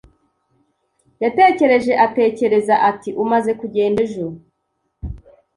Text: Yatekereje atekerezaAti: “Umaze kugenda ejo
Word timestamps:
Yatekereje 1.23 1.93
atekerezaAti: 2.05 3.09
“Umaze 3.23 3.51
kugenda 3.59 3.99
ejo 4.07 4.27